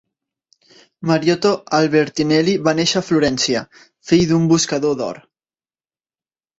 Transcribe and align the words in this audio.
Mariotto 1.11 1.51
Albertinelli 1.81 2.57
va 2.69 2.75
néixer 2.81 2.99
a 3.01 3.05
Florència, 3.13 3.65
fill 4.13 4.27
d'un 4.35 4.53
buscador 4.57 5.01
d'or. 5.05 5.25